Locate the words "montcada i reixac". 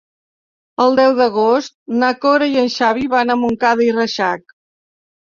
3.43-4.57